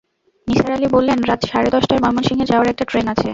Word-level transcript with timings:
নিসার 0.47 0.71
আলি 0.71 0.87
বললেন, 0.95 1.19
রাত 1.29 1.41
সাড়ে 1.49 1.69
দশটায় 1.75 2.01
ময়মনসিংহে 2.03 2.49
যাওয়ার 2.51 2.71
একটা 2.71 2.85
ট্রেন 2.89 3.05
আছে। 3.13 3.27